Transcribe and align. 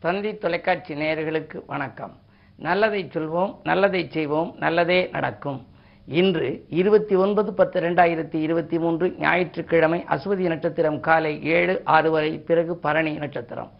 தந்தி 0.00 0.34
தொலைக்காட்சி 0.34 0.94
நேயர்களுக்கு 0.94 1.62
வணக்கம். 1.66 2.12
நல்லதை 2.56 3.04
சொல்வோம் 3.04 3.56
நல்லதை 3.62 4.08
செய்வோம் 4.10 4.54
நல்லதே 4.58 5.08
நடக்கும். 5.12 5.66
இன்று 6.06 6.66
இருபத்தி 6.68 7.14
ஒன்பது 7.14 7.54
பத்து 7.54 7.80
ரெண்டாயிரத்தி 7.80 8.34
இருபத்தி 8.34 8.78
மூன்று 8.78 9.14
ஞாயிற்றுக்கிழமை 9.18 10.04
அஸ்வதி 10.08 10.46
நட்சத்திரம் 10.46 11.00
காலை 11.00 11.44
ஏழு 11.44 11.80
ஆறு 11.84 12.10
வரை 12.10 12.38
பிறகு 12.38 12.76
பரணி 12.76 13.12
நட்சத்திரம். 13.12 13.70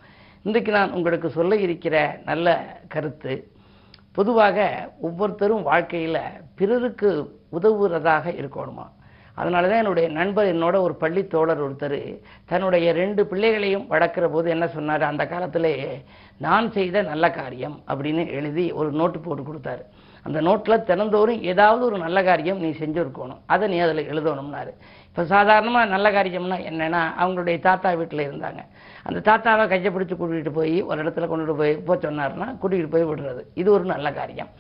இன்றைக்கு 0.42 0.72
நான் 0.72 0.92
உங்களுக்கு 0.92 1.30
சொல்ல 1.30 1.56
இருக்கிற 1.56 2.20
நல்ல 2.24 2.76
கருத்து 2.88 3.52
பொதுவாக 4.12 4.68
ஒவ்வொருத்தரும் 5.00 5.62
வாழ்க்கையில் 5.62 6.22
பிறருக்கு 6.54 7.10
உதவுறதாக 7.52 8.30
இருக்கணுமா? 8.42 8.86
அதனால 9.40 9.68
தான் 9.70 9.82
என்னுடைய 9.82 10.06
நண்பர் 10.18 10.52
என்னோட 10.54 10.76
ஒரு 10.86 10.94
பள்ளி 11.02 11.22
தோழர் 11.34 11.62
ஒருத்தர் 11.66 12.00
தன்னுடைய 12.50 12.86
ரெண்டு 13.02 13.24
பிள்ளைகளையும் 13.30 13.86
வளர்க்குற 13.92 14.26
போது 14.34 14.48
என்ன 14.56 14.66
சொன்னார்? 14.76 15.04
அந்த 15.12 15.24
காலத்திலே 15.32 15.72
நான் 16.46 16.68
செய்த 16.76 17.02
நல்ல 17.12 17.26
காரியம் 17.38 17.76
அப்படின்னு 17.90 18.24
எழுதி 18.40 18.66
ஒரு 18.80 18.90
நோட்டு 19.00 19.20
போட்டு 19.26 19.44
கொடுத்தாரு. 19.48 19.84
அந்த 20.26 20.38
நோட்டில் 20.46 20.84
தினந்தோறும் 20.88 21.42
ஏதாவது 21.50 21.82
ஒரு 21.88 21.98
நல்ல 22.04 22.18
காரியம் 22.28 22.62
நீ 22.64 22.70
செஞ்சுருக்கணும். 22.80 23.42
அதை 23.54 23.64
நீ 23.72 23.76
அதில் 23.84 24.08
எழுதணும்னாரு. 24.12 24.72
இப்போ 25.08 25.22
சாதாரணமாக 25.34 25.92
நல்ல 25.92 26.08
காரியம்னா 26.16 26.58
என்னென்னா 26.70 27.00
அவங்களுடைய 27.22 27.58
தாத்தா 27.68 27.90
வீட்டில் 28.00 28.26
இருந்தாங்க. 28.26 28.60
அந்த 29.08 29.18
தாத்தாவை 29.28 29.64
கையை 29.70 29.90
பிடிச்சி 29.94 30.14
கூட்டிகிட்டு 30.16 30.52
போய் 30.58 30.76
ஒரு 30.88 30.98
இடத்துல 31.04 31.28
கொண்டுட்டு 31.30 31.56
போய் 31.60 31.72
போ 31.88 31.94
சொன்னார்னா 32.06 32.48
கூட்டிகிட்டு 32.62 32.92
போய் 32.94 33.08
விடுறது. 33.10 33.42
இது 33.60 33.68
ஒரு 33.76 33.84
நல்ல 33.94 34.08
காரியம். 34.18 34.50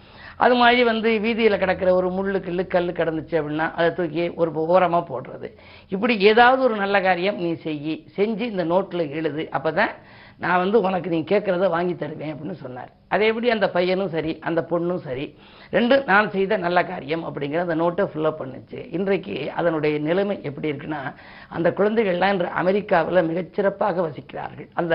அது 0.44 0.54
மாதிரி 0.54 0.82
வந்து 0.90 1.10
வீதியில் 1.24 1.60
கிடக்கிற 1.62 1.92
ஒரு 1.94 2.08
முள்ளு 2.16 2.40
கிள்ளு 2.46 2.64
கல் 2.74 2.96
கிடந்துச்சு 3.00 3.34
அப்படின்னா 3.40 3.66
அதை 3.78 3.88
தூக்கி 3.94 4.24
ஒரு 4.40 4.50
ஓரமாக 4.74 5.04
போடுறது. 5.10 5.48
இப்படி 5.94 6.14
ஏதாவது 6.32 6.62
ஒரு 6.62 6.76
நல்ல 6.84 6.96
காரியம் 7.08 7.40
நீ 7.44 7.50
செய் 7.64 8.04
செஞ்சு 8.16 8.44
இந்த 8.54 8.64
நோட்டில் 8.64 9.10
எழுது. 9.18 9.44
அப்போ 9.58 9.72
தான் 9.80 9.94
நான் 10.42 10.60
வந்து 10.62 10.78
உனக்கு 10.80 11.08
நீ 11.10 11.18
கேட்குறத 11.30 11.68
வாங்கி 11.68 11.94
தருவேன் 11.94 12.32
அப்படின்னு 12.32 12.56
சொன்னார். 12.64 12.90
அதே 13.14 13.26
எப்படி? 13.30 13.48
அந்த 13.50 13.66
பையனும் 13.76 14.12
சரி 14.14 14.32
அந்த 14.48 14.60
பொண்ணும் 14.70 15.00
சரி. 15.06 15.24
ரெண்டு 15.70 15.94
நான் 16.10 16.30
செய்த 16.34 16.56
நல்ல 16.56 16.78
காரியம் 16.90 17.24
அப்படிங்கிற 17.28 17.64
அந்த 17.64 17.76
நோட்டை 17.82 18.04
ஃபில்லப் 18.10 18.40
பண்ணுச்சு. 18.42 18.78
இன்றைக்கு 18.96 19.36
அதனுடைய 19.60 19.98
நிலைமை 20.08 20.36
எப்படி 20.42 20.70
இருக்குன்னா 20.72 21.00
அந்த 21.48 21.70
குழந்தைகள்லாம் 21.78 22.34
இன்று 22.34 22.50
அமெரிக்காவில் 22.62 23.26
மிகச்சிறப்பாக 23.30 24.04
வசிக்கிறார்கள். 24.08 24.68
அந்த 24.74 24.94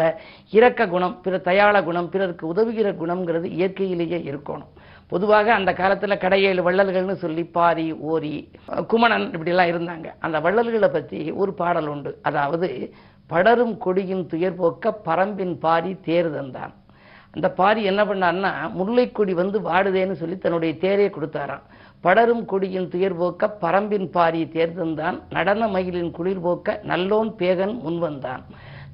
இரக்க 0.49 0.87
குணம் 0.87 1.17
பிற 1.21 1.37
தயாள 1.49 1.83
குணம் 1.89 2.09
பிறருக்கு 2.09 2.53
உதவுகிற 2.53 2.91
குணம்ங்கிறது 3.03 3.49
இயற்கையிலேயே 3.59 4.21
இருக்கணும். 4.31 4.73
பொதுவாக 5.11 5.53
அந்த 5.53 5.71
காலத்தில் 5.79 6.21
கடையேழு 6.23 6.61
வள்ளல்கள்னு 6.67 7.15
சொல்லி 7.23 7.43
பாரி 7.57 7.87
ஓரி 8.11 8.35
குமணன் 8.91 9.25
இப்படிலாம் 9.35 9.71
இருந்தாங்க. 9.73 10.07
அந்த 10.25 10.37
வள்ளல்களை 10.45 10.89
பற்றி 10.89 11.19
ஒரு 11.41 11.53
பாடல் 11.53 11.87
உண்டு. 11.87 12.13
அதாவது 12.29 12.69
படரும் 13.29 13.75
கொடியின் 13.83 14.25
துயர் 14.31 14.59
போக்க 14.61 14.95
பரம்பின் 15.05 15.53
பாரி 15.65 15.91
தேர் 16.07 16.29
தந்தான் 16.37 16.73
அந்த 17.35 17.47
பாரி 17.59 17.81
என்ன 17.91 18.01
பண்ணார்னா 18.05 18.51
முல்லைக்கொடி 18.79 19.33
வந்து 19.39 19.59
வாடுதேன்னு 19.67 20.15
சொல்லி 20.19 20.35
தன்னுடைய 20.37 20.71
தேரையை 20.83 21.11
கொடுத்தாராம். 21.13 21.63
படரும் 22.05 22.43
கொடியின் 22.51 22.89
துயர் 22.93 23.17
போக்க 23.21 23.47
பரம்பின் 23.61 24.07
பாரி 24.17 24.41
தேர் 24.55 24.77
தந்தான் 24.79 25.17
நடன 25.35 25.67
மயிலின் 25.67 26.11
குளிர் 26.17 26.43
போக்க 26.45 26.79
நல்லோன் 26.91 27.31
பேகன் 27.39 27.75
முன்வந்தான். 27.85 28.43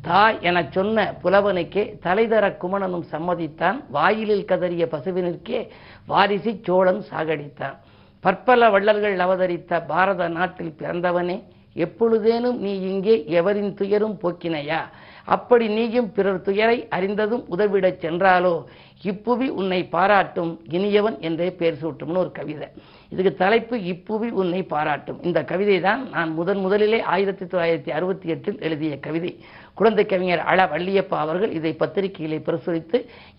தாய் 0.01 0.37
எனச் 0.41 0.71
சொன்ன 0.71 1.15
புலவனுக்கே 1.23 1.83
தலைதர 2.03 2.45
குமணனும் 2.61 3.03
சம்மதித்தான். 3.11 3.77
வாயிலில் 3.89 4.45
கதறிய 4.45 4.85
பசுவினிற்கே 4.85 5.59
வாரிசி 6.05 6.59
சோழன் 6.63 7.01
சாகடித்தான். 7.09 7.75
பற்பல 8.19 8.69
வள்ளல்கள் 8.69 9.17
அவதரித்த 9.19 9.81
பாரத 9.85 10.27
நாட்டில் 10.27 10.75
பிறந்தவனே 10.79 11.37
எப்பொழுதேனும் 11.75 12.57
நீ 12.57 12.71
இங்கே 12.81 13.25
எவரின் 13.27 13.73
துயரும் 13.73 14.17
போக்கினையா? 14.23 14.79
அப்படி 15.25 15.67
நீயும் 15.67 16.11
பிறர் 16.11 16.41
துயரை 16.41 16.87
அறிந்ததும் 16.89 17.43
உதவிடச் 17.51 18.01
சென்றாலோ? 18.05 18.63
இப்புவி 19.03 19.47
உன்னை 19.49 19.83
பாராட்டும் 19.83 20.61
இனியவன் 20.69 21.19
என்றே 21.19 21.51
பேர் 21.51 21.77
சூட்டும்னு 21.81 22.17
ஒரு 22.17 22.31
கவிதை. 22.31 22.67
இதுக்கு 23.11 23.31
தலைப்பு 23.35 23.75
இப்புவி 23.91 24.27
உன்னை 24.41 24.59
பாராட்டும். 24.73 25.21
இந்த 25.27 25.39
கவிதை 25.51 25.77
தான் 25.87 26.01
நான் 26.15 26.31
முதன் 26.39 26.61
முதலிலே 26.65 26.99
ஆயிரத்தி 27.13 27.45
தொள்ளாயிரத்தி 27.45 27.91
அறுபத்தி 27.97 28.27
எட்டில் 28.33 28.59
எழுதிய 28.67 28.99
கவிதை. 29.05 29.31
குழந்தை 29.79 30.03
கவிஞர் 30.05 30.41
அழ 30.51 30.59
வள்ளியப்பா 30.71 31.17
அவர்கள் 31.25 31.51
இதை 31.57 31.71
பத்திரிகையிலே 31.81 32.37
பிரசுரித்து 32.47 32.97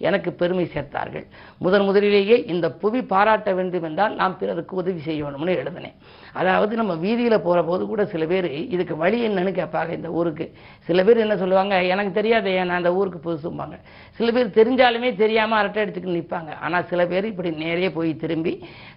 எனக்கு 0.08 0.30
பெருமை 0.40 0.64
சேர்த்தார்கள். 0.74 1.24
முதன் 1.64 1.84
முதலிலேயே 1.88 2.36
இந்த 2.52 2.66
புவி 2.82 3.00
பாராட்ட 3.12 3.52
வேண்டும் 3.58 3.86
என்றால் 3.88 4.14
நாம் 4.20 4.36
பிறருக்கு 4.40 4.74
உதவி 4.82 5.00
செய்யணும்னு 5.08 5.54
எழுதினேன். 5.62 5.96
அதாவது 6.40 6.72
நம்ம 6.80 6.94
வீதியில் 7.04 7.44
போகிற 7.46 7.62
போது 7.70 7.82
கூட 7.90 8.02
சில 8.14 8.26
பேர் 8.32 8.48
இதுக்கு 8.74 8.96
வழி 8.96 9.20
என்னன்னு 9.28 9.52
கேட்பாங்க 9.60 9.92
இந்த 9.98 10.10
ஊருக்கு. 10.18 10.46
சில 10.88 11.04
பேர் 11.04 11.24
என்ன 11.26 11.36
சொல்லுவாங்க 11.42 11.76
எனக்கு 11.94 12.12
தெரியாத 12.20 12.56
நான் 12.70 12.80
அந்த 12.80 12.92
ஊருக்கு 13.00 13.20
புதுசும்பாங்க. 13.28 13.78
சில 14.18 14.30
பேர் 14.36 14.56
தெரிஞ்சாலுமே 14.58 15.10
தெரியாமல் 15.22 15.60
அரட்டை 15.60 15.82
எடுத்துக்கிட்டு 15.84 16.18
நிற்பாங்க 16.20 16.50
ஆனால் 16.66 16.88
சில 16.92 17.06
பேர் 17.12 17.30
இப்படி 17.32 17.52
நேரே 17.64 17.90
போய் 17.98 18.12
திரும்பி 18.24 18.54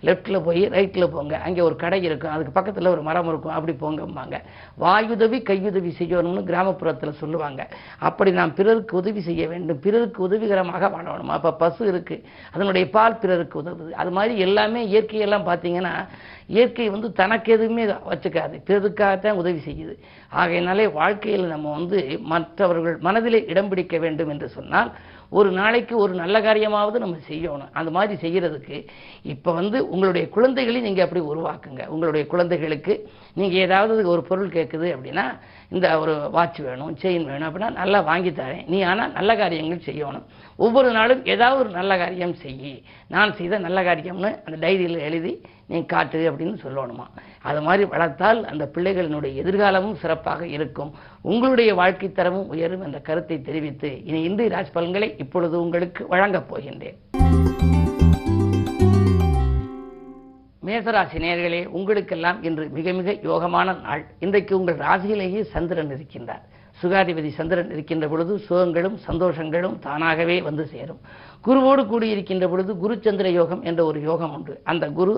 லெஃப்ட்டில் 0.10 0.46
போய் 0.48 0.63
ரைட்டில் 0.70 1.08
போங்க. 1.08 1.38
அங்கே 1.38 1.62
ஒரு 1.62 1.76
கடை 1.76 2.04
இருக்கும். 2.04 2.32
அதுக்கு 2.32 2.52
பக்கத்தில் 2.52 2.86
ஒரு 2.86 3.02
மரம் 3.02 3.28
இருக்கும். 3.28 3.54
அப்படி 3.54 3.78
போங்கம்பாங்க. 3.82 4.42
வாயுதவி 4.76 5.42
கையுதவி 5.42 5.96
செய்யணும்னு 6.00 6.44
கிராமப்புறத்தில் 6.50 7.20
சொல்லுவாங்க. 7.22 7.68
அப்படி 8.00 8.32
நாம் 8.32 8.54
பிறருக்கு 8.54 8.98
உதவி 8.98 9.22
செய்ய 9.22 9.48
வேண்டும். 9.48 9.80
பிறருக்கு 9.80 10.24
உதவிகரமாக 10.24 10.90
வாழணும். 10.90 11.34
அப்போ 11.38 11.54
பசு 11.54 11.92
இருக்குது 11.92 12.24
அதனுடைய 12.52 12.90
பால் 12.90 13.18
பிறருக்கு 13.18 13.62
உதவுது. 13.62 13.92
அது 13.92 14.12
மாதிரி 14.12 14.40
எல்லாமே 14.40 14.82
இயற்கையெல்லாம் 14.88 15.48
பார்த்தீங்கன்னா 15.50 15.94
இயற்கை 16.54 16.86
வந்து 16.96 17.10
தனக்கு 17.22 17.50
எதுவுமே 17.56 17.86
வச்சுக்காது. 18.12 18.56
பிறருக்காகத்தான் 18.68 19.40
உதவி 19.42 19.62
செய்யுது. 19.70 19.96
ஆகையினாலே 20.42 20.86
வாழ்க்கையில் 21.00 21.52
நம்ம 21.54 21.72
வந்து 21.80 22.00
மற்றவர்கள் 22.34 22.96
மனதிலே 23.08 23.42
இடம் 23.54 23.72
பிடிக்க 23.72 23.98
வேண்டும் 24.06 24.32
என்று 24.36 24.50
சொன்னால் 24.58 24.92
ஒரு 25.40 25.50
நாளைக்கு 25.60 25.94
ஒரு 26.04 26.14
நல்ல 26.22 26.36
காரியமாவது 26.48 26.98
நம்ம 27.04 27.20
செய்யணும். 27.30 27.72
அந்த 27.80 27.90
மாதிரி 27.96 28.16
செய்கிறதுக்கு 28.24 28.78
இப்போ 29.34 29.52
வந்து 29.60 29.78
உங்களுடைய 29.94 30.26
குழந்தைகளை 30.36 30.80
நீங்கள் 30.88 31.06
அப்படி 31.06 31.22
உருவாக்குங்க. 31.32 31.84
உங்களுடைய 31.94 32.24
குழந்தைகளுக்கு 32.34 32.94
நீங்கள் 33.40 33.64
ஏதாவது 33.68 34.04
ஒரு 34.14 34.22
பொருள் 34.30 34.54
கேட்குது 34.58 34.90
அப்படின்னா 34.96 35.26
இந்த 35.76 35.88
ஒரு 36.02 36.14
வாட்ச் 36.36 36.60
வேணும் 36.68 36.94
செயின் 37.04 37.28
வேணும் 37.32 37.48
அப்படின்னா 37.50 37.72
நல்லா 37.82 38.00
வாங்கி 38.10 38.34
தரேன். 38.42 38.66
நீ 38.74 38.80
ஆனால் 38.92 39.16
நல்ல 39.18 39.32
காரியங்கள் 39.42 39.88
செய்யணும். 39.90 40.28
ஒவ்வொரு 40.66 40.90
நாளும் 40.98 41.24
ஏதாவது 41.34 41.62
ஒரு 41.64 41.72
நல்ல 41.80 41.94
காரியம் 42.04 42.36
செய்யி 42.44 42.74
நான் 43.16 43.38
செய்த 43.40 43.60
நல்ல 43.68 43.82
காரியம்னு 43.90 44.32
அந்த 44.46 44.58
டைரியில் 44.66 45.06
எழுதி 45.10 45.34
நீ 45.68 45.86
காட்டு 45.86 46.32
அப்படின்னு 46.32 46.58
சொல்லணுமா? 46.64 47.06
அது 47.42 47.62
மாதிரி 47.62 47.86
வளர்த்தால் 47.86 48.46
அந்த 48.46 48.72
பிள்ளைகளினுடைய 48.74 49.34
எதிர்காலமும் 49.44 49.94
சிறப்பாக 49.94 50.48
இருக்கும். 50.48 50.94
உங்களுடைய 51.22 51.74
வாழ்க்கை 51.74 52.12
தரமும் 52.12 52.48
உயரும் 52.48 52.82
என்ற 52.82 53.00
கருத்தை 53.00 53.42
தெரிவித்து 53.42 54.06
இனி 54.06 54.22
இந்திய 54.22 54.50
ராஜ் 54.50 54.74
பலன்களை 54.74 55.16
இப்பொழுது 55.18 55.62
உங்களுக்கு 55.62 56.08
வழங்கப் 56.08 56.56
போகின்றேன். 56.56 56.98
மேசராசி 60.66 61.18
நேர்களே 61.18 61.66
உங்களுக்கெல்லாம் 61.66 62.44
இன்று 62.44 62.70
மிக 62.70 62.92
மிக 62.92 63.12
யோகமான 63.12 63.82
நாள். 63.82 64.06
இன்றைக்கு 64.20 64.60
உங்கள் 64.60 64.78
ராசியிலேயே 64.78 65.42
சந்திரன் 65.42 65.90
இருக்கின்றார். 65.90 66.44
சுகாதிபதி 66.84 67.30
சந்திரன் 67.40 67.72
இருக்கின்ற 67.72 68.08
பொழுது 68.08 68.34
சுகங்களும் 68.48 68.98
சந்தோஷங்களும் 69.08 69.80
தானாகவே 69.80 70.42
வந்து 70.42 70.66
சேரும். 70.74 71.02
குருவோடு 71.46 71.84
கூடியிருக்கின்ற 71.92 72.48
பொழுது 72.48 72.78
குரு 72.78 72.96
சந்திர 73.02 73.30
யோகம் 73.30 73.64
என்ற 73.64 73.86
ஒரு 73.86 74.02
யோகம் 74.02 74.34
உண்டு. 74.34 74.62
அந்த 74.64 74.88
குரு 75.00 75.14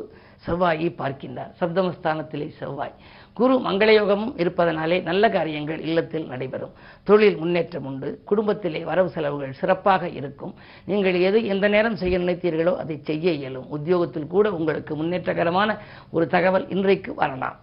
செவ்வாயை 0.46 0.88
பார்க்கின்றார். 1.02 1.52
சப்தமஸ்தானத்திலே 1.59 2.48
செவ்வாய். 2.59 2.96
குரு 3.34 3.56
மங்கள 3.68 3.90
யோகமும் 3.94 4.34
இருப்பதனாலே 4.38 4.98
நல்ல 5.03 5.30
காரியங்கள் 5.30 5.80
இல்லத்தில் 5.80 6.28
நடைபெறும். 6.28 6.74
தொழில் 7.03 7.38
முன்னேற்றம் 7.38 7.86
உண்டு. 7.86 8.22
குடும்பத்திலே 8.26 8.84
வரவு 8.84 9.09
செலவுகள் 9.09 9.58
சிறப்பாக 9.62 10.09
இருக்கும். 10.09 10.53
நீங்கள் 10.86 11.20
எது 11.30 11.46
எந்த 11.46 11.68
நேரம் 11.68 11.96
செய்ய 11.96 12.20
நினைத்தீர்களோ 12.20 12.76
அதை 12.76 12.97
செய்ய 13.03 13.32
இயலும். 13.32 13.67
உத்தியோகத்தில் 13.70 14.32
கூட 14.35 14.52
உங்களுக்கு 14.52 14.96
முன்னேற்றகரமான 14.96 15.78
ஒரு 16.12 16.28
தகவல் 16.28 16.70
இன்றைக்கு 16.70 17.14
வரலாம். 17.14 17.58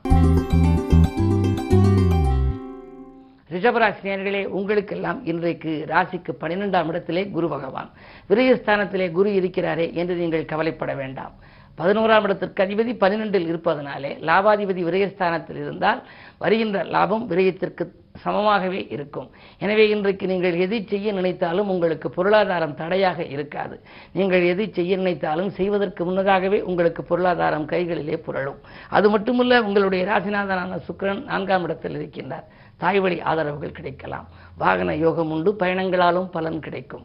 ரிஷபராசினியர்களே 3.62 4.40
உங்களுக்கெல்லாம் 4.58 5.18
இன்றைக்கு 5.30 5.72
ராசிக்கு 5.90 6.32
பன்னிரெண்டாம் 6.40 6.88
இடத்திலே 6.90 7.22
குரு 7.34 7.48
பகவான். 7.52 7.90
விரயஸ்தானத்திலே 8.30 9.06
குரு 9.18 9.30
இருக்கிறாரே 9.40 9.86
என்று 10.00 10.14
நீங்கள் 10.22 10.48
கவலைப்பட 10.52 10.92
வேண்டாம். 11.00 11.34
பதினோராம் 11.78 12.24
இடத்திற்கு 12.26 12.62
அதிபதி 12.64 12.92
பன்னிரெண்டில் 13.02 13.46
இருப்பதனாலே 13.50 14.10
லாபாதிபதி 14.28 14.82
விரயஸ்தானத்தில் 14.88 15.60
இருந்தால் 15.64 16.00
வருகின்ற 16.42 16.78
லாபம் 16.94 17.24
விரயத்திற்கு 17.30 17.84
சமமாகவே 18.24 18.80
இருக்கும். 18.94 19.28
எனவே 19.64 19.84
இன்றைக்கு 19.94 20.26
நீங்கள் 20.32 20.56
எதை 20.64 20.80
செய்ய 20.92 21.12
நினைத்தாலும் 21.18 21.70
உங்களுக்கு 21.74 22.08
பொருளாதாரம் 22.16 22.76
தடையாக 22.80 23.26
இருக்காது. 23.34 23.76
நீங்கள் 24.18 24.44
எதை 24.52 24.66
செய்ய 24.78 24.98
நினைத்தாலும் 25.02 25.52
செய்வதற்கு 25.58 26.04
முன்னதாகவே 26.08 26.60
உங்களுக்கு 26.70 27.04
பொருளாதாரம் 27.12 27.70
கைகளிலே 27.72 28.18
புரளும். 28.26 28.60
அது 28.96 29.06
மட்டுமல்ல 29.14 29.62
உங்களுடைய 29.68 30.04
ராசிநாதனான 30.10 30.80
சுக்கிரன் 30.88 31.24
நான்காம் 31.30 31.66
இடத்தில் 31.68 31.96
இருக்கின்றார். 32.00 32.48
தாய் 32.82 33.00
வழி 33.00 33.18
ஆதரவுகள் 33.30 33.76
கிடைக்கலாம். 33.78 34.26
வாகன 34.62 34.94
யோகம் 35.04 35.30
உண்டு 35.30 35.50
பயணங்களாலும் 35.58 36.30
பலன் 36.36 36.60
கிடைக்கும். 36.60 37.04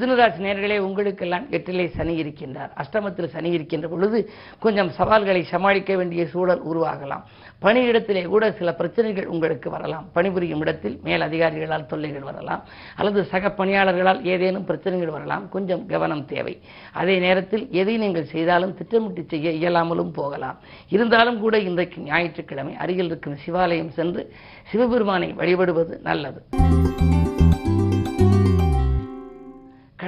மிதுனராசி 0.00 0.40
நேர்களே 0.44 0.78
உங்களுக்கெல்லாம் 0.78 1.46
எட்டிலே 1.50 1.86
சனி 1.96 2.22
இருக்கின்றார். 2.22 2.70
அஷ்டமத்தில் 2.82 3.26
சனி 3.26 3.50
இருக்கின்ற 3.50 3.88
பொழுது 3.88 4.30
கொஞ்சம் 4.58 4.90
சவால்களை 4.90 5.42
சமாளிக்க 5.42 5.96
வேண்டிய 5.96 6.26
சூழல் 6.26 6.62
உருவாகலாம். 6.72 7.24
பணியிடத்திலே 7.62 8.24
கூட 8.24 8.52
சில 8.52 8.74
பிரச்சனைகள் 8.74 9.26
உங்களுக்கு 9.26 9.70
வரலாம். 9.70 10.06
பணிபுரியும் 10.12 10.60
இடத்தில் 10.60 11.00
மேல் 11.04 11.20
அதிகாரிகளால் 11.20 11.86
தொல்லைகள் 11.86 12.20
வரலாம். 12.20 12.62
அல்லது 12.96 13.24
சக 13.24 13.52
பணியாளர்களால் 13.58 14.24
ஏதேனும் 14.24 14.64
பிரச்சனைகள் 14.64 15.10
வரலாம். 15.10 15.48
கொஞ்சம் 15.48 15.86
கவனம் 15.86 16.24
தேவை. 16.24 16.60
அதே 16.92 17.18
நேரத்தில் 17.18 17.70
எதை 17.70 17.96
நீங்கள் 17.96 18.24
செய்தாலும் 18.24 18.74
திட்டமிட்டு 18.74 19.24
செய்ய 19.28 19.70
இயலாமலும் 19.70 20.12
போகலாம். 20.12 20.58
இருந்தாலும் 20.88 21.40
கூட 21.40 21.58
இன்றைக்கு 21.58 22.02
ஞாயிற்றுக்கிழமை 22.02 22.76
அருகில் 22.76 23.06
இருக்கும் 23.06 23.38
சிவாலயம் 23.46 23.94
சென்று 24.00 24.32
சிவபெருமானை 24.72 25.32
வழிபடுவது 25.32 26.00
நல்லது. 26.02 26.42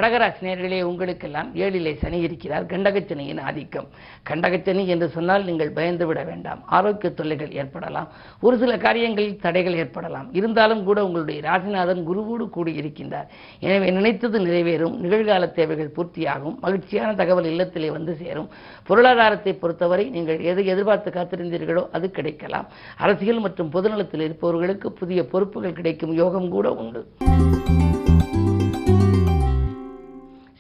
கடகராசி 0.03 0.43
நேர்களே 0.47 0.79
உங்களுக்கெல்லாம் 0.83 1.51
ஏழிலே 1.65 1.91
சனி 2.01 2.19
இருக்கிறார். 2.27 2.65
கண்டகச்சனியின் 2.71 3.41
ஆதிக்கம். 3.49 3.87
கண்டகச்சனி 4.29 4.83
என்று 4.93 5.07
சொன்னால் 5.17 5.45
நீங்கள் 5.49 5.71
பயந்து 5.77 6.07
விட 6.09 6.21
வேண்டாம். 6.31 6.61
ஆரோக்கிய 6.77 7.11
தொல்லைகள் 7.19 7.53
ஏற்படலாம். 7.61 8.09
ஒரு 8.47 8.57
சில 8.63 8.73
காரியங்களில் 8.85 9.37
தடைகள் 9.45 9.77
ஏற்படலாம். 9.83 10.29
இருந்தாலும் 10.39 10.83
கூட 10.89 10.99
உங்களுடைய 11.09 11.41
ராசிநாதன் 11.49 12.03
குருவோடு 12.09 12.47
கூடி 12.57 12.73
இருக்கின்றார் 12.81 13.29
எனவே 13.67 13.91
நினைத்தது 13.99 14.41
நிறைவேறும். 14.47 14.97
நிகழ்கால 15.05 15.51
தேவைகள் 15.59 15.95
பூர்த்தியாகும். 15.99 16.57
மகிழ்ச்சியான 16.65 17.13
தகவல் 17.23 17.51
இல்லத்திலே 17.53 17.91
வந்து 17.99 18.15
சேரும். 18.23 18.51
பொருளாதாரத்தை 18.91 19.55
பொறுத்தவரை 19.63 20.07
நீங்கள் 20.17 20.43
எதை 20.53 20.67
எதிர்பார்த்து 20.75 21.13
காத்திருந்தீர்களோ 21.19 21.85
அது 21.99 22.09
கிடைக்கலாம். 22.19 22.69
அரசியல் 23.07 23.45
மற்றும் 23.47 23.73
பொதுநலத்தில் 23.77 24.27
இருப்பவர்களுக்கு 24.29 24.91
புதிய 25.03 25.23
பொறுப்புகள் 25.35 25.79
கிடைக்கும் 25.81 26.17
யோகம் 26.25 26.53
கூட 26.57 26.69
உண்டு. 26.85 27.03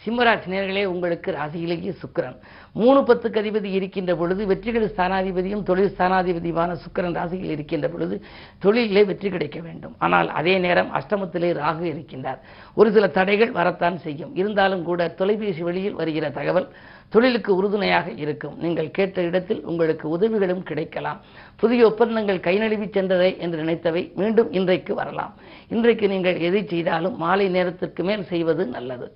சிம்மராசி 0.04 0.48
நேர்களே 0.52 0.82
உங்களுக்கு 0.92 1.30
ராசியிலேயே 1.36 1.92
சுக்கிரன். 2.02 2.38
மூணு 2.80 3.00
பத்துக்கு 3.08 3.38
அதிபதி 3.42 3.68
இருக்கின்ற 3.78 4.12
பொழுது 4.20 4.42
வெற்றிகள் 4.50 4.86
ஸ்தானாதிபதியும் 4.92 5.62
தொழில் 5.68 5.92
ஸ்தானாதிபதியுமான 5.94 6.76
சுக்கரன் 6.84 7.16
ராசியில் 7.18 7.52
இருக்கின்ற 7.54 7.88
பொழுது 7.92 8.16
தொழிலே 8.64 9.02
வெற்றி 9.10 9.28
கிடைக்க 9.34 9.58
வேண்டும். 9.66 9.94
ஆனால் 10.04 10.28
அதே 10.38 10.54
நேரம் 10.64 10.90
அஷ்டமத்திலே 10.98 11.50
ராகு 11.60 11.84
இருக்கின்றார். 11.92 12.40
ஒரு 12.74 12.90
சில 12.96 13.08
தடைகள் 13.18 13.52
வரத்தான் 13.58 13.98
செய்யும். 14.06 14.32
இருந்தாலும் 14.40 14.82
கூட 14.88 15.08
தொலைபேசி 15.20 15.62
வழியில் 15.68 15.98
வருகிற 16.00 16.30
தகவல் 16.38 16.68
தொழிலுக்கு 17.14 17.50
உறுதுணையாக 17.58 18.08
இருக்கும். 18.22 18.54
நீங்கள் 18.64 18.94
கேட்ட 18.98 19.22
இடத்தில் 19.28 19.64
உங்களுக்கு 19.70 20.06
உதவிகளும் 20.16 20.62
கிடைக்கலாம். 20.70 21.18
புதிய 21.62 21.86
ஒப்பந்தங்கள் 21.90 22.44
கை 22.46 22.56
நழுவி 22.62 22.88
சென்றதை 22.96 23.30
என்று 23.44 23.58
நினைத்தவை 23.62 24.02
மீண்டும் 24.20 24.50
இன்றைக்கு 24.60 24.94
வரலாம். 24.94 25.34
இன்றைக்கு 25.74 26.08
நீங்கள் 26.14 26.40
எதை 26.48 26.64
செய்தாலும் 26.72 27.18
மாலை 27.24 27.48
நேரத்திற்கு 27.58 28.04
மேல் 28.10 28.28
செய்வது 28.32 28.66
நல்லது. 28.78 29.08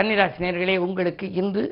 கன்னிராசி 0.00 0.40
நேர்களே 0.42 0.74
உங்களுக்கு 0.84 1.26
இன்று 1.40 1.62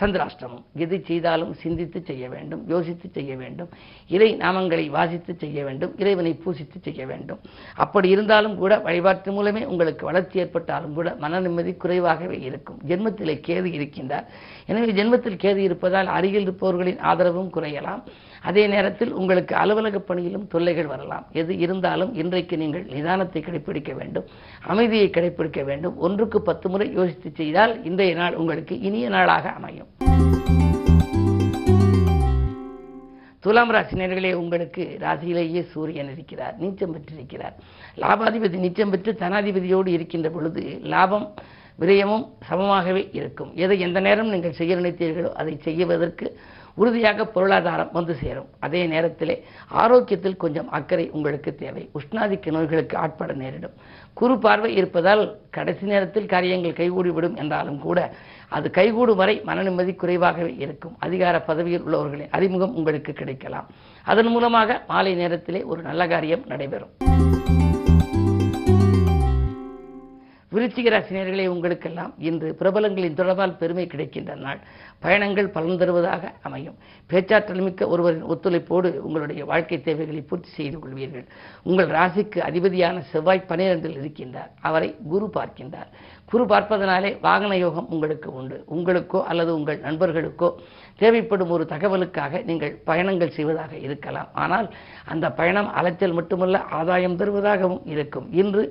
சந்திராஷ்டமம். 0.00 0.64
எது 0.84 0.96
செய்தாலும் 1.08 1.52
சிந்தித்து 1.62 1.98
செய்ய 2.08 2.24
வேண்டும் 2.32 2.62
யோசித்து 2.72 3.06
செய்ய 3.16 3.32
வேண்டும். 3.42 3.70
இறை 4.14 4.28
நாமங்களை 4.42 4.84
வாசித்து 4.96 5.32
செய்ய 5.42 5.64
வேண்டும் 5.64 5.92
இறைவனை 6.02 6.32
பூசித்து 6.42 6.78
செய்ய 6.86 7.02
வேண்டும். 7.10 7.40
அப்படி 7.84 8.08
இருந்தாலும் 8.14 8.56
கூட 8.62 8.76
வழிபாட்டு 8.86 9.32
மூலமே 9.36 9.62
உங்களுக்கு 9.72 10.04
வளர்ச்சி 10.10 10.42
ஏற்பட்டாலும் 10.44 10.94
கூட 10.98 11.14
மன 11.24 11.40
நிம்மதி 11.46 11.74
குறைவாகவே 11.84 12.38
இருக்கும். 12.48 12.78
ஜென்மத்திலே 12.90 13.36
கேது 13.48 13.70
இருக்கின்றார். 13.78 14.28
எனவே 14.66 14.92
ஜென்மத்தில் 14.98 15.42
கேது 15.44 15.62
இருப்பதால் 15.68 16.06
அருகில் 16.06 16.46
இருப்பவர்களின் 16.48 17.02
ஆதரவும் 17.12 17.52
குறையலாம். 17.56 18.04
அதே 18.48 18.66
நேரத்தில் 18.66 19.12
உங்களுக்கு 19.12 19.54
அலுவலக 19.56 19.98
பணியிலும் 19.98 20.46
தொல்லைகள் 20.46 20.86
வரலாம். 20.86 21.26
எது 21.32 21.52
இருந்தாலும் 21.58 22.14
இன்றைக்கு 22.14 22.56
நீங்கள் 22.56 22.84
நிதானத்தை 22.84 23.40
கடைபிடிக்க 23.42 23.92
வேண்டும். 23.94 24.26
அமைதியை 24.72 25.10
கடைபிடிக்க 25.10 25.62
வேண்டும். 25.64 25.98
ஒன்றுக்கு 25.98 26.40
பத்து 26.42 26.68
முறை 26.68 26.88
யோசித்து 26.92 27.30
செய்தால் 27.40 27.74
இன்றைய 27.84 28.14
நாள் 28.14 28.34
உங்களுக்கு 28.34 28.80
இனிய 28.80 29.08
நாளாக 29.08 29.48
அமையும். 29.48 29.90
துலாம் 33.44 33.70
ராசி 33.70 34.32
உங்களுக்கு 34.34 34.98
ராசியிலேயே 35.00 35.62
சூரியன் 35.72 36.10
இருக்கிறார் 36.12 36.54
நீச்சம் 36.58 36.92
பெற்றிருக்கிறார். 36.94 37.54
லாபாதிபதி 38.02 38.58
நீச்சம் 38.64 38.90
பெற்று 38.90 39.12
தனாதிபதியோடு 39.20 39.86
இருக்கின்ற 39.86 40.30
பொழுது 40.30 40.62
லாபம் 40.82 41.26
விரயமும் 41.80 42.24
சமமாகவே 42.48 43.02
இருக்கும். 43.12 43.50
எதை 43.54 43.80
எந்த 43.80 44.00
நேரம் 44.00 44.28
நீங்கள் 44.28 44.58
செய்ய 44.58 44.76
நினைத்தீர்களோ 44.76 45.30
அதை 45.32 45.58
செய்வதற்கு 45.66 46.26
உறுதியாக 46.74 47.26
பொருளாதாரம் 47.26 47.90
வந்து 47.92 48.14
சேரும். 48.14 48.48
அதே 48.58 48.86
நேரத்திலே 48.86 49.36
ஆரோக்கியத்தில் 49.68 50.36
கொஞ்சம் 50.36 50.70
அக்கறை 50.70 51.10
உங்களுக்கு 51.10 51.54
தேவை. 51.54 51.90
உஷ்ணாதிக்க 51.98 52.50
நோய்களுக்கு 52.50 52.96
ஆட்பட 52.96 53.32
நேரிடும். 53.32 53.76
குறு 54.14 54.38
பார்வை 54.38 54.74
இருப்பதால் 54.74 55.38
கடைசி 55.50 55.86
நேரத்தில் 55.86 56.26
காரியங்கள் 56.26 56.78
கைகூடிவிடும் 56.80 57.36
என்றாலும் 57.36 57.78
கூட 57.78 58.12
அது 58.48 58.70
கைகூடும் 58.70 59.16
வரை 59.16 59.42
மனநிம்மதி 59.46 59.94
குறைவாகவே 59.94 60.56
இருக்கும். 60.56 60.96
அதிகார 60.98 61.40
பதவியில் 61.40 61.84
உள்ளவர்களின் 61.86 62.30
அறிமுகம் 62.30 62.74
உங்களுக்கு 62.74 63.12
கிடைக்கலாம். 63.12 63.68
அதன் 64.04 64.26
மூலமாக 64.26 64.82
மாலை 64.88 65.14
நேரத்திலே 65.14 65.62
ஒரு 65.62 65.82
நல்ல 65.82 66.08
காரியம் 66.08 66.46
நடைபெறும். 66.46 67.11
விருச்சிக 70.52 70.88
ராசினியர்களே 70.94 71.46
உங்களுக்கெல்லாம் 71.46 72.14
இன்று 72.18 72.56
பிரபலங்களின் 72.58 73.14
தொடர்பால் 73.14 73.56
பெருமை 73.56 73.86
கிடைக்கின்ற 73.86 74.34
நாள். 74.34 74.60
பயணங்கள் 74.98 75.48
பலன் 75.48 75.78
தருவதாக 75.78 76.32
அமையும். 76.42 76.76
பேச்சாற்றல் 77.06 77.60
மிக்க 77.60 77.88
ஒருவரின் 77.88 78.24
ஒத்துழைப்போடு 78.24 78.90
உங்களுடைய 78.98 79.44
வாழ்க்கை 79.44 79.80
தேவைகளை 79.80 80.20
பூர்த்தி 80.20 80.48
செய்து 80.48 80.78
கொள்வீர்கள். 80.78 81.26
உங்கள் 81.62 81.88
ராசிக்கு 81.88 82.38
அதிபதியான 82.38 83.00
செவ்வாய் 83.00 83.44
பனிரெண்டில் 83.48 83.98
இருக்கின்றார். 84.02 84.50
அவரை 84.60 84.96
குரு 85.08 85.30
பார்க்கின்றார். 85.34 85.90
குரு 86.24 86.44
பார்ப்பதனாலே 86.44 87.20
வாகன 87.20 87.56
யோகம் 87.56 87.88
உங்களுக்கு 87.90 88.34
உண்டு. 88.34 88.64
உங்களுக்கோ 88.74 89.22
அல்லது 89.22 89.54
உங்கள் 89.54 89.80
நண்பர்களுக்கோ 89.80 90.50
தேவைப்படும் 91.02 91.52
ஒரு 91.56 91.64
தகவலுக்காக 91.72 92.42
நீங்கள் 92.50 92.74
பயணங்கள் 92.88 93.34
செய்வதாக 93.38 93.72
இருக்கலாம். 93.86 94.30
ஆனால் 94.44 94.68
அந்த 95.14 95.26
பயணம் 95.40 95.70
அலைச்சல் 95.80 96.18
மட்டுமல்ல 96.18 96.64
ஆதாயம் 96.80 97.18
தருவதாகவும் 97.22 97.82
இருக்கும். 97.94 98.28
இன்று 98.42 98.64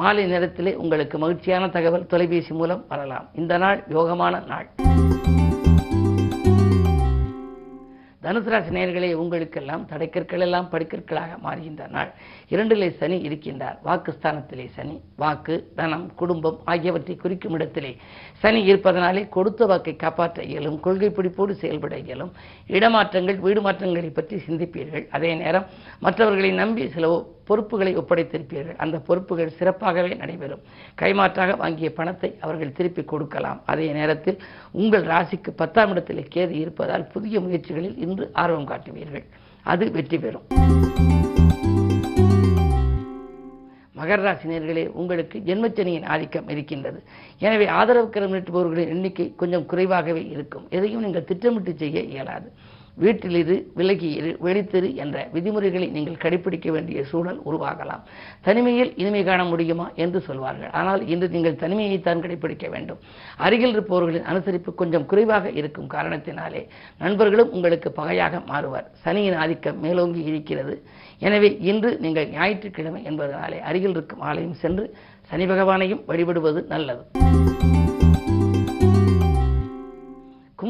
மாலை 0.00 0.24
நேரத்திலே 0.32 0.74
உங்களுக்கு 0.84 1.18
மகிழ்ச்சியான 1.24 1.68
தகவல் 1.76 2.10
தொலைபேசி 2.14 2.54
மூலம் 2.62 2.84
வரலாம். 2.92 3.28
இந்த 3.42 3.56
நாள் 3.64 3.80
யோகமான 3.98 4.44
நாள். 4.52 4.68
தனுசு 8.24 8.50
ராசி 8.52 8.70
நேயர்களே 8.70 9.08
உங்களுக்கெல்லாம் 9.12 9.82
தடைக்கற்கள் 9.90 10.40
எல்லாம் 10.40 10.68
படிக்கற்களாக 10.72 11.32
மாறுகின்ற 11.46 11.88
நாள். 11.88 12.10
இரண்டிலே 12.48 12.88
சனி 13.00 13.16
இருக்கின்றார். 13.28 13.76
வாக்குஸ்தானத்திலே 13.88 14.66
சனி 14.76 14.96
வாக்கு 15.16 15.56
தனம் 15.74 16.06
குடும்பம் 16.14 16.58
ஆகியவற்றை 16.64 17.16
குறிக்கும் 17.16 17.52
இடத்திலே 17.52 17.92
சனி 18.42 18.62
இருப்பதனாலே 18.70 19.28
கொடுத்த 19.28 19.66
வாக்கை 19.66 19.96
காப்பாற்ற 19.96 20.42
இயலும் 20.42 20.80
கொள்கை 20.80 21.10
பிடிப்போடு 21.10 21.50
செயல்பட 21.50 21.98
இயலும். 21.98 22.32
இடமாற்றங்கள் 22.68 23.38
வீடு 23.38 23.60
மாற்றங்களை 23.60 24.10
பற்றி 24.10 24.42
சிந்திப்பீர்கள். 24.46 25.06
அதே 25.10 25.34
நேரம் 25.34 25.66
மற்றவர்களை 26.00 26.52
நம்பி 26.62 26.88
சில 26.88 27.06
பொறுப்புகளை 27.48 27.92
ஒப்படைத்திருப்பீர்கள். 28.00 28.78
அந்த 28.84 28.96
பொறுப்புகள் 29.08 29.54
சிறப்பாகவே 29.58 30.12
நடைபெறும். 30.22 30.62
கைமாற்றாக 31.00 31.56
வாங்கிய 31.62 31.90
பணத்தை 31.98 32.30
அவர்கள் 32.46 32.76
திருப்பி 32.78 33.04
கொடுக்கலாம். 33.04 33.60
அதே 33.72 33.88
நேரத்தில் 33.98 34.38
உங்கள் 34.82 35.06
ராசிக்கு 35.12 35.52
பத்தாம் 35.62 35.92
இடத்தில் 35.94 36.28
கேது 36.34 36.56
இருப்பதால் 36.64 37.08
புதிய 37.14 37.40
முயற்சிகளில் 37.46 37.96
இன்று 38.06 38.26
ஆர்வம் 38.44 38.70
காட்டுவீர்கள். 38.72 39.26
அது 39.72 39.84
வெற்றி 39.98 40.18
பெறும். 40.18 40.46
மகர 43.98 44.20
ராசினியர்களே 44.26 44.82
உங்களுக்கு 45.00 45.36
ஜென்மச்சனியின் 45.48 46.06
ஆதிக்கம் 46.14 46.48
இருக்கின்றது. 46.54 46.98
எனவே 47.44 47.66
ஆதரவு 47.78 48.08
கரம் 48.14 48.32
நீட்டுபவர்களின் 48.34 48.92
எண்ணிக்கை 48.94 49.26
கொஞ்சம் 49.42 49.66
குறைவாகவே 49.70 50.22
இருக்கும். 50.34 50.64
எதையும் 50.76 51.04
நீங்கள் 51.04 51.28
திட்டமிட்டு 51.30 51.74
செய்ய 51.82 52.00
இயலாது. 52.14 52.48
வீட்டில் 53.02 53.36
இரு 53.40 53.54
விலகி 53.78 54.08
இரு 54.18 54.30
வெளித்திரு 54.46 54.88
என்ற 55.02 55.16
விதிமுறைகளை 55.34 55.86
நீங்கள் 55.94 56.20
கடைபிடிக்க 56.24 56.68
வேண்டிய 56.74 56.98
சூழல் 57.10 57.40
உருவாகலாம். 57.48 58.02
தனிமையில் 58.46 58.92
இனிமை 59.00 59.22
காண 59.28 59.40
முடியுமா 59.50 59.86
என்று 60.04 60.20
சொல்வார்கள். 60.28 60.72
ஆனால் 60.80 61.02
இன்று 61.14 61.28
நீங்கள் 61.34 61.58
தனிமையைத்தான் 61.62 62.22
கடைபிடிக்க 62.24 62.68
வேண்டும். 62.74 63.00
அருகில் 63.46 63.74
இருப்பவர்களின் 63.76 64.28
அனுசரிப்பு 64.32 64.72
கொஞ்சம் 64.82 65.08
குறைவாக 65.12 65.50
இருக்கும் 65.60 65.90
காரணத்தினாலே 65.96 66.62
நண்பர்களும் 67.04 67.52
உங்களுக்கு 67.58 67.90
பகையாக 68.00 68.42
மாறுவார். 68.52 68.88
சனியின் 69.04 69.38
ஆதிக்கம் 69.44 69.80
மேலோங்கி 69.86 70.22
இருக்கிறது. 70.32 70.76
எனவே 71.26 71.50
இன்று 71.72 71.92
நீங்கள் 72.06 72.30
ஞாயிற்றுக்கிழமை 72.38 73.02
என்பதனாலே 73.12 73.60
அருகில் 73.70 73.96
இருக்கும் 73.98 74.24
ஆலயம் 74.30 74.58
சென்று 74.64 74.86
சனி 75.30 75.46
பகவானையும் 75.52 76.04
வழிபடுவது 76.10 76.62
நல்லது. 76.74 77.04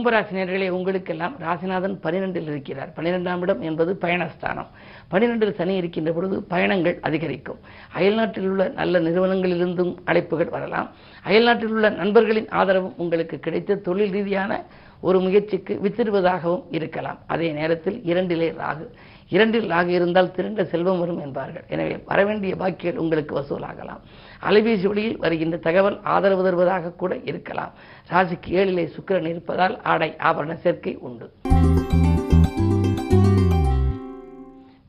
கும்பராசினியர்களே 0.05 0.69
உங்களுக்கெல்லாம் 0.69 1.37
ராசிநாதன் 1.41 1.99
பனிரெண்டில் 2.03 2.43
இருக்கிறார். 2.43 2.93
பனிரெண்டாம் 2.97 3.41
இடம் 3.41 3.61
என்பது 3.61 3.99
பயணஸ்தானம். 4.01 4.67
பனிரெண்டில் 5.11 5.55
சனி 5.55 5.77
இருக்கின்ற 5.77 6.13
பொழுது 6.13 6.43
பயணங்கள் 6.43 6.99
அதிகரிக்கும். 7.01 7.59
அயல்நாட்டில் 7.93 8.49
உள்ள 8.49 8.69
நல்ல 8.69 9.01
நிறுவனங்களிலிருந்தும் 9.01 9.97
அழைப்புகள் 10.07 10.51
வரலாம். 10.51 10.91
அயல்நாட்டில் 11.23 11.73
உள்ள 11.73 11.91
நண்பர்களின் 11.91 12.49
ஆதரவும் 12.49 12.95
உங்களுக்கு 12.97 13.39
கிடைத்த 13.39 13.75
தொழில் 13.75 14.11
ரீதியான 14.11 14.65
ஒரு 15.01 15.21
முயற்சிக்கு 15.21 15.81
வித்திடுவதாகவும் 15.83 16.63
இருக்கலாம். 16.71 17.19
அதே 17.27 17.53
நேரத்தில் 17.53 18.03
இரண்டிலே 18.05 18.55
ராகு. 18.61 18.87
இரண்டில் 19.35 19.71
ஆக 19.79 19.89
இருந்தால் 19.99 20.33
திரண்ட 20.37 20.65
செல்வம் 20.73 21.01
வரும் 21.03 21.21
என்பார்கள். 21.27 21.65
எனவே 21.75 21.95
வரவேண்டிய 22.11 22.55
பாக்கியங்கள் 22.63 23.03
உங்களுக்கு 23.05 23.33
வசூலாகலாம். 23.39 24.03
அலைபேசி 24.49 24.87
வழியில் 24.91 25.21
வருகின்ற 25.25 25.57
தகவல் 25.67 25.99
ஆதரவு 26.15 26.45
தருவதாக 26.47 26.95
கூட 27.03 27.15
இருக்கலாம். 27.31 27.73
ராசிக்கு 28.13 28.51
ஏழிலே 28.61 28.87
சுக்கிரன் 28.97 29.31
இருப்பதால் 29.35 29.77
ஆடை 29.93 30.11
ஆபரண 30.29 30.55
சேர்க்கை 30.65 30.95
உண்டு. 31.09 31.29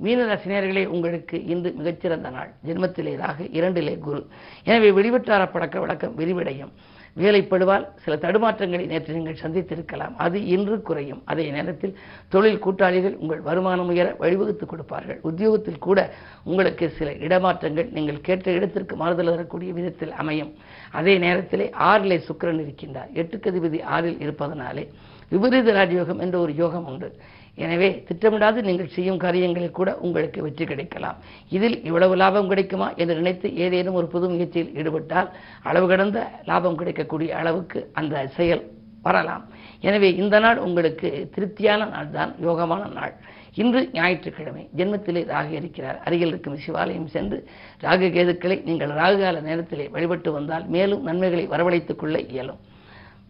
மீனராசினியர்களே 0.06 0.82
உங்களுக்கு 0.96 1.38
இன்று 1.54 1.70
மிகச்சிறந்த 1.78 2.30
நாள். 2.36 2.50
ஜென்மத்திலே 2.66 3.14
ராகு 3.22 3.46
இரண்டிலே 3.60 3.94
குரு. 4.08 4.22
எனவே 4.70 4.90
வெளிவட்டார 4.98 5.44
பழக்க 5.54 5.75
வழக்கம் 5.84 6.18
விரிவடையும். 6.20 6.74
வேலைப்படுவால் 7.19 7.86
சில 8.03 8.15
தடுமாற்றங்களை 8.15 8.86
நேற்று 8.86 9.13
நீங்கள் 9.13 9.38
சந்தித்திருக்கலாம். 9.41 10.15
அது 10.15 10.45
இன்று 10.45 10.81
குறையும். 10.81 11.22
அதே 11.25 11.50
நேரத்தில் 11.50 11.98
தொழில் 12.27 12.60
கூட்டாளிகள் 12.60 13.15
உங்கள் 13.15 13.41
வருமானம் 13.41 13.88
உயர 13.88 14.15
வழிவகுத்து 14.19 14.65
கொடுப்பார்கள். 14.65 15.19
உத்தியோகத்தில் 15.22 15.77
கூட 15.77 16.13
உங்களுக்கு 16.43 16.89
சில 16.89 17.12
இடமாற்றங்கள் 17.12 17.91
நீங்கள் 17.91 18.22
கேட்ட 18.22 18.51
இடத்திற்கு 18.51 18.95
மாறுதல் 18.95 19.25
தரக்கூடிய 19.25 19.74
விதத்தில் 19.74 20.12
அமையும். 20.12 20.53
அதே 20.91 21.17
நேரத்திலே 21.17 21.69
ஆறிலே 21.79 22.17
சுக்கரன் 22.27 22.63
இருக்கின்றார். 22.65 23.12
எட்டுக்கு 23.13 23.50
அதிபதி 23.51 23.84
ஆறில் 23.84 24.19
இருப்பதனாலே 24.19 24.91
விபரீத 25.29 25.72
ராஜயோகம் 25.72 26.19
என்ற 26.19 26.39
ஒரு 26.39 26.55
யோகம் 26.55 26.86
உண்டு. 26.86 27.15
எனவே 27.64 27.90
திட்டமிடாது 28.08 28.60
நீங்கள் 28.68 28.94
செய்யும் 28.96 29.20
காரியங்களில் 29.24 29.78
கூட 29.78 29.90
உங்களுக்கு 30.06 30.40
வெற்றி 30.46 30.66
கிடைக்கலாம். 30.72 31.20
இதில் 31.58 31.78
இவ்வளவு 31.90 32.16
லாபம் 32.22 32.50
கிடைக்குமா 32.52 32.88
என்று 33.02 33.16
நினைத்து 33.20 33.50
ஏதேனும் 33.66 33.98
ஒரு 34.00 34.08
புது 34.14 34.26
முயற்சியில் 34.32 34.74
ஈடுபட்டால் 34.80 35.30
அளவு 35.70 35.88
கடந்த 35.94 36.20
லாபம் 36.50 36.80
கிடைக்கக்கூடிய 36.82 37.30
அளவுக்கு 37.42 37.82
அந்த 38.02 38.26
செயல் 38.38 38.64
வரலாம். 39.08 39.46
எனவே 39.88 40.10
இந்த 40.22 40.36
நாள் 40.46 40.60
உங்களுக்கு 40.68 41.10
திருப்தியான 41.34 41.82
நாள் 41.96 42.14
தான் 42.18 42.32
யோகமான 42.46 42.84
நாள். 43.00 43.16
இன்று 43.62 43.82
ஞாயிற்றுக்கிழமை 43.98 44.64
ஜென்மத்திலே 44.78 45.22
ராகு 45.34 45.54
இருக்கிறார். 45.60 46.00
அருகில் 46.06 46.32
இருக்கும் 46.32 46.62
சிவாலயம் 46.64 47.10
சென்று 47.16 47.38
ராகு 47.86 48.08
கேதுக்களை 48.16 48.58
நீங்கள் 48.70 48.96
ராகுகால 49.02 49.44
நேரத்திலே 49.50 49.86
வழிபட்டு 49.96 50.32
வந்தால் 50.38 50.66
மேலும் 50.76 51.06
நன்மைகளை 51.10 51.46
வரவழைத்துக் 51.54 52.02
கொள்ள 52.02 52.18
இயலும். 52.34 52.62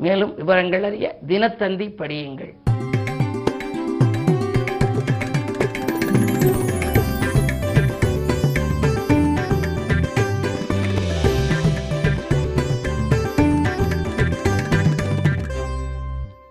மேலும் 0.06 0.34
விவரங்கள் 0.40 0.88
அறிய 0.90 1.10
தினத்தந்தி 1.32 1.90
படியுங்கள். 2.02 2.54